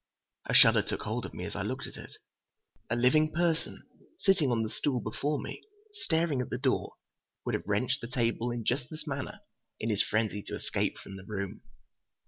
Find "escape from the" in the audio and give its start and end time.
10.55-11.23